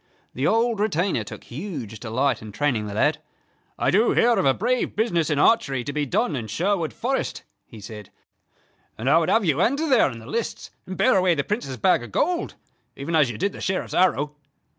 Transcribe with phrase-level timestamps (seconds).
[0.33, 3.21] The old retainer took huge delight in training the lad.
[3.77, 7.43] "I do hear of a brave business in archery to be done in Sherwood Forest,"
[7.67, 8.09] he said,
[8.97, 11.77] "and I would have you enter there in the lists, and bear away the Prince's
[11.77, 12.55] bag of gold,
[12.95, 14.35] even as you did the Sheriff's arrow."